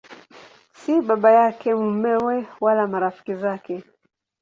[0.79, 3.83] Si baba yake, mumewe wala marafiki zake.